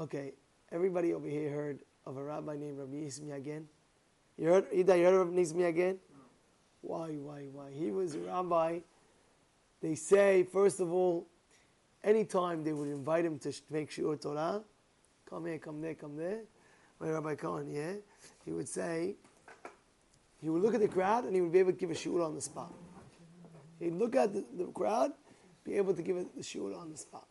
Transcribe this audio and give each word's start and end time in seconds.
Okay, 0.00 0.32
everybody 0.72 1.12
over 1.12 1.28
here 1.28 1.50
heard 1.50 1.80
of 2.06 2.16
a 2.16 2.24
rabbi 2.24 2.56
named 2.56 2.78
Rabbi 2.78 2.94
Nissim 2.94 3.26
Yagen? 3.26 3.64
You 4.38 4.48
heard, 4.48 4.64
Ida, 4.74 4.96
you 4.96 5.04
heard 5.04 5.14
of 5.20 5.28
Rabbi 5.28 5.42
Nissim 5.42 5.56
Yagen? 5.56 5.98
Why, 6.80 7.10
why, 7.10 7.48
why? 7.52 7.70
He 7.70 7.90
was 7.90 8.14
a 8.14 8.20
rabbi. 8.20 8.78
They 9.82 9.94
say, 9.94 10.44
first 10.50 10.80
of 10.80 10.90
all, 10.90 11.26
anytime 12.02 12.64
they 12.64 12.72
would 12.72 12.88
invite 12.88 13.26
him 13.26 13.38
to 13.40 13.52
make 13.68 13.90
shiur 13.90 14.18
Torah, 14.18 14.62
come 15.28 15.44
here, 15.44 15.58
come 15.58 15.82
there, 15.82 15.94
come 15.94 16.16
there, 16.16 16.44
my 16.98 17.10
Rabbi 17.10 17.34
Cohen, 17.34 17.68
yeah, 17.70 17.92
he 18.46 18.52
would 18.52 18.70
say, 18.70 19.16
he 20.40 20.48
would 20.48 20.62
look 20.62 20.72
at 20.72 20.80
the 20.80 20.88
crowd 20.88 21.24
and 21.24 21.34
he 21.34 21.42
would 21.42 21.52
be 21.52 21.58
able 21.58 21.72
to 21.72 21.78
give 21.78 21.90
a 21.90 21.94
shiur 21.94 22.24
on 22.24 22.34
the 22.34 22.40
spot. 22.40 22.72
He'd 23.78 23.92
look 23.92 24.16
at 24.16 24.32
the, 24.32 24.46
the 24.56 24.64
crowd, 24.72 25.12
be 25.62 25.74
able 25.74 25.92
to 25.92 26.00
give 26.00 26.16
a 26.16 26.24
shiur 26.40 26.74
on 26.74 26.90
the 26.90 26.96
spot. 26.96 27.26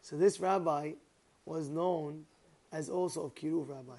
So 0.00 0.16
this 0.16 0.40
rabbi 0.40 0.92
was 1.48 1.68
known 1.68 2.24
as 2.72 2.90
also 2.90 3.24
of 3.24 3.34
Kiruv 3.34 3.68
rabbi, 3.68 3.92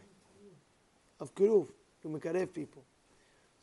of 1.20 1.34
Kiruv, 1.34 1.67
to 2.02 2.08
Mekarev 2.08 2.53
people. 2.53 2.84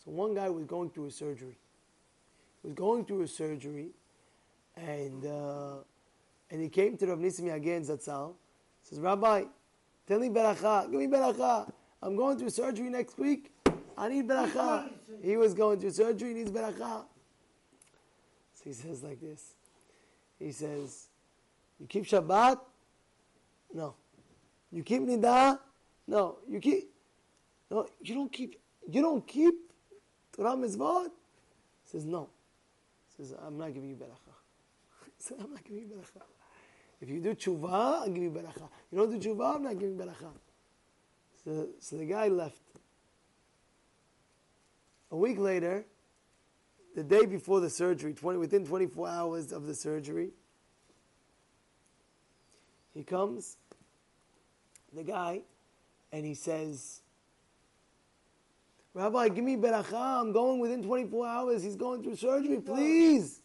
So 0.04 0.10
one 0.10 0.34
guy 0.34 0.48
was 0.48 0.64
going 0.64 0.90
through 0.90 1.06
a 1.06 1.10
surgery. 1.10 1.56
He 2.62 2.68
was 2.68 2.74
going 2.74 3.04
through 3.04 3.22
a 3.22 3.28
surgery, 3.28 3.90
and 4.76 5.24
uh, 5.24 5.76
and 6.50 6.60
he 6.60 6.68
came 6.68 6.96
to 6.96 7.06
Rav 7.06 7.18
Nissim 7.18 7.44
Yagen, 7.44 7.86
Zatzal. 7.86 8.34
Says, 8.82 9.00
Rabbi, 9.00 9.44
tell 10.06 10.18
me 10.20 10.28
beracha, 10.28 10.90
give 10.90 11.00
me 11.00 11.06
beracha. 11.06 11.70
I'm 12.02 12.16
going 12.16 12.38
through 12.38 12.50
surgery 12.50 12.88
next 12.88 13.18
week. 13.18 13.52
I 13.98 14.08
need 14.08 14.28
beracha. 14.28 14.90
He 15.22 15.36
was 15.36 15.54
going 15.54 15.80
through 15.80 15.90
surgery, 15.90 16.28
he 16.28 16.34
needs 16.34 16.50
beracha. 16.50 17.04
So 18.54 18.62
he 18.64 18.72
says 18.72 19.02
like 19.02 19.20
this. 19.20 19.54
He 20.38 20.52
says, 20.52 21.08
you 21.80 21.86
keep 21.86 22.04
Shabbat? 22.04 22.58
No. 23.76 23.94
You 24.72 24.82
keep 24.82 25.02
Nida? 25.02 25.58
No. 26.06 26.38
You 26.48 26.60
keep, 26.60 26.90
no, 27.70 27.86
you 28.00 28.14
don't 28.14 28.32
keep, 28.32 28.58
you 28.88 29.02
don't 29.02 29.26
keep 29.26 29.54
Torah 30.34 30.56
Mitzvot? 30.56 31.08
He 31.84 31.90
says, 31.90 32.06
no. 32.06 32.30
He 33.16 33.24
says, 33.24 33.36
I'm 33.46 33.58
not 33.58 33.74
giving 33.74 33.90
you 33.90 33.96
beracha. 33.96 34.32
He 35.04 35.22
said, 35.22 35.36
I'm 35.42 35.50
not 35.50 35.62
giving 35.62 35.82
you 35.82 35.88
beracha. 35.88 36.22
If 37.02 37.10
you 37.10 37.20
do 37.20 37.34
tshuva, 37.34 37.70
I'll 37.70 38.08
give 38.08 38.22
you 38.22 38.30
beracha. 38.30 38.66
You 38.90 38.98
don't 38.98 39.20
do 39.20 39.28
tshuva, 39.28 39.56
I'm 39.56 39.62
not 39.62 39.78
giving 39.78 39.98
beracha. 39.98 40.30
So, 41.44 41.68
so 41.78 41.96
the 41.98 42.06
guy 42.06 42.28
left. 42.28 42.62
A 45.10 45.16
week 45.16 45.38
later, 45.38 45.84
the 46.94 47.04
day 47.04 47.26
before 47.26 47.60
the 47.60 47.68
surgery, 47.68 48.14
20, 48.14 48.38
within 48.38 48.64
24 48.66 49.06
hours 49.06 49.52
of 49.52 49.66
the 49.66 49.74
surgery, 49.74 50.30
he 52.96 53.02
comes, 53.02 53.58
the 54.96 55.04
guy, 55.04 55.42
and 56.10 56.24
he 56.24 56.34
says, 56.34 57.02
Rabbi, 58.94 59.28
give 59.28 59.44
me 59.44 59.56
beracha. 59.56 60.20
I'm 60.20 60.32
going 60.32 60.58
within 60.58 60.82
24 60.82 61.26
hours. 61.26 61.62
He's 61.62 61.76
going 61.76 62.02
through 62.02 62.16
surgery. 62.16 62.60
Please. 62.60 63.42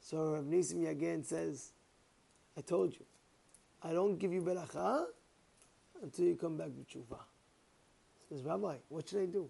So 0.00 0.32
Rav 0.32 0.44
Nisim 0.44 0.82
Yagen 0.84 1.24
says, 1.24 1.72
I 2.58 2.60
told 2.60 2.92
you, 2.92 3.06
I 3.82 3.92
don't 3.94 4.18
give 4.18 4.32
you 4.32 4.42
beracha 4.42 5.06
until 6.02 6.26
you 6.26 6.36
come 6.36 6.58
back 6.58 6.68
with 6.76 6.88
tshuva. 6.88 7.18
He 8.28 8.36
says, 8.36 8.44
Rabbi, 8.44 8.76
what 8.90 9.08
should 9.08 9.22
I 9.22 9.26
do? 9.26 9.48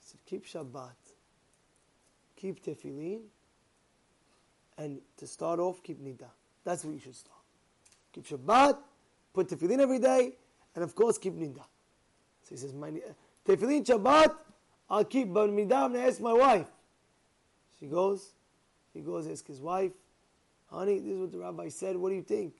He 0.00 0.06
said, 0.08 0.20
keep 0.24 0.46
Shabbat, 0.46 0.94
keep 2.34 2.64
tefillin, 2.64 3.20
and 4.78 5.00
to 5.18 5.26
start 5.26 5.60
off, 5.60 5.82
keep 5.82 6.02
nida. 6.02 6.28
That's 6.64 6.84
what 6.84 6.94
you 6.94 7.00
should 7.00 7.14
start. 7.14 7.35
Keep 8.16 8.26
Shabbat, 8.28 8.78
put 9.34 9.46
tefillin 9.46 9.78
every 9.78 9.98
day, 9.98 10.32
and 10.74 10.82
of 10.82 10.94
course 10.94 11.18
keep 11.18 11.34
nida. 11.34 11.60
So 12.42 12.50
he 12.50 12.56
says, 12.56 12.72
my, 12.72 12.90
tefillin 13.46 13.84
Shabbat, 13.84 14.34
I'll 14.88 15.04
keep, 15.04 15.34
but 15.34 15.48
going 15.48 15.68
to 15.68 16.00
ask 16.00 16.18
my 16.18 16.32
wife. 16.32 16.66
She 17.78 17.86
goes, 17.86 18.32
he 18.94 19.00
goes, 19.00 19.28
ask 19.28 19.46
his 19.46 19.60
wife, 19.60 19.92
honey, 20.70 20.98
this 20.98 21.12
is 21.12 21.18
what 21.18 21.32
the 21.32 21.38
rabbi 21.38 21.68
said, 21.68 21.94
what 21.94 22.08
do 22.08 22.14
you 22.14 22.22
think? 22.22 22.54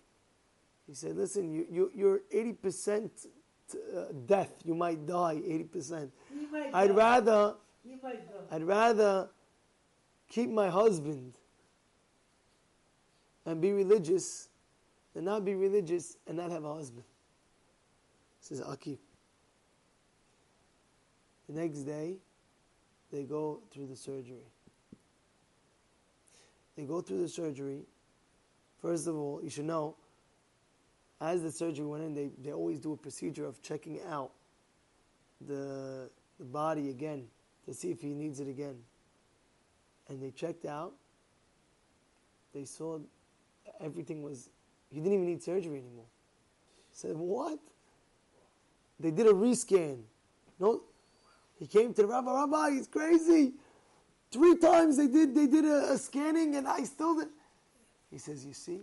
He 0.86 0.92
said, 0.92 1.16
listen, 1.16 1.50
you, 1.50 1.66
you, 1.70 1.91
you're 1.94 2.20
80% 2.34 3.08
t- 3.72 3.78
uh, 3.97 4.04
death, 4.26 4.52
you 4.62 4.75
might 4.75 5.06
die 5.06 5.36
80%. 5.36 6.10
You 6.38 6.48
might 6.52 6.75
I'd 6.75 6.88
go. 6.88 6.94
rather, 6.94 7.54
You 7.82 7.98
might 8.02 8.28
go. 8.31 8.54
I'd 8.54 8.62
rather 8.62 9.31
keep 10.28 10.50
my 10.50 10.69
husband 10.69 11.32
and 13.47 13.58
be 13.62 13.72
religious 13.72 14.48
than 15.16 15.25
not 15.25 15.47
be 15.47 15.54
religious 15.54 16.19
and 16.27 16.37
not 16.37 16.50
have 16.50 16.65
a 16.65 16.75
husband. 16.75 17.04
Says, 18.43 18.60
I'll. 18.60 18.77
The 18.77 18.99
next 21.49 21.78
day, 21.84 22.16
they 23.10 23.22
go 23.22 23.62
through 23.72 23.87
the 23.87 23.97
surgery. 23.97 24.44
They 26.76 26.84
go 26.84 27.00
through 27.00 27.22
the 27.22 27.31
surgery. 27.31 27.87
First 28.82 29.06
of 29.06 29.16
all, 29.16 29.41
you 29.43 29.49
should 29.49 29.65
know, 29.65 29.97
as 31.19 31.43
the 31.43 31.50
surgery 31.50 31.87
went 31.87 32.05
in, 32.05 32.15
they, 32.15 32.28
they 32.44 32.53
always 32.53 32.78
do 32.78 32.93
a 32.93 32.97
procedure 32.99 33.47
of 33.47 33.62
checking 33.62 34.00
out 34.10 34.32
the, 35.41 36.10
the 36.38 36.44
body 36.44 36.91
again 36.91 37.25
to 37.65 37.72
see 37.72 37.91
if 37.91 38.03
he 38.03 38.09
needs 38.09 38.38
it 38.38 38.49
again. 38.49 38.76
And 40.10 40.22
they 40.22 40.31
checked 40.31 40.66
out. 40.66 40.93
They 42.53 42.66
saw 42.66 42.99
everything 43.81 44.22
was, 44.22 44.50
he 44.91 45.00
didn't 45.00 45.14
even 45.14 45.26
need 45.26 45.42
surgery 45.42 45.78
anymore. 45.78 46.06
he 46.91 46.97
Said, 46.97 47.16
what? 47.16 47.58
They 48.98 49.10
did 49.10 49.26
a 49.26 49.32
rescan. 49.32 49.98
No, 50.58 50.82
he 51.58 51.66
came 51.66 51.92
to 51.94 52.02
the 52.02 52.08
rabbi, 52.08 52.32
Rabbi, 52.32 52.70
he's 52.70 52.86
crazy. 52.86 53.52
Three 54.30 54.56
times 54.56 54.96
they 54.96 55.06
did, 55.06 55.34
they 55.34 55.46
did 55.46 55.64
a, 55.64 55.92
a 55.92 55.98
scanning 55.98 56.56
and 56.56 56.66
I 56.66 56.84
still 56.84 57.16
did. 57.16 57.28
He 58.10 58.19
says, 58.19 58.44
you 58.44 58.52
see, 58.52 58.80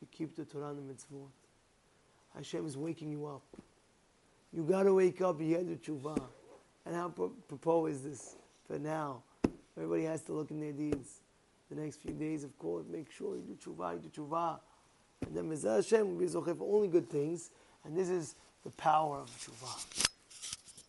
you 0.00 0.08
keep 0.10 0.36
the 0.36 0.44
Torah 0.44 0.70
and 0.70 0.78
the 0.78 0.92
mitzvot. 0.92 1.28
Hashem 2.34 2.66
is 2.66 2.76
waking 2.76 3.10
you 3.10 3.26
up. 3.26 3.42
You 4.52 4.62
got 4.62 4.84
to 4.84 4.94
wake 4.94 5.20
up, 5.20 5.40
you 5.40 5.56
had 5.56 5.68
the 5.68 5.76
tshuva. 5.76 6.20
And 6.86 6.94
how 6.94 7.08
pro- 7.08 7.32
propos 7.48 7.94
is 7.94 8.02
this 8.02 8.36
for 8.66 8.78
now? 8.78 9.22
Everybody 9.76 10.04
has 10.04 10.22
to 10.22 10.32
look 10.32 10.50
in 10.50 10.60
their 10.60 10.72
deeds. 10.72 11.20
The 11.70 11.76
next 11.76 11.96
few 12.02 12.12
days, 12.12 12.44
of 12.44 12.56
course, 12.58 12.84
make 12.88 13.10
sure 13.10 13.36
you 13.36 13.42
do 13.42 13.54
tshuva, 13.54 13.94
you 13.94 14.08
do 14.08 14.22
tshuva. 14.22 14.58
And 15.22 15.36
then 15.36 15.50
Mizah 15.50 15.76
Hashem 15.76 16.16
will 16.16 16.42
be 16.42 16.60
only 16.60 16.88
good 16.88 17.08
things. 17.08 17.50
And 17.84 17.96
this 17.96 18.08
is 18.08 18.34
the 18.62 18.70
power 18.70 19.20
of 19.20 19.30
tshuva. 19.30 20.08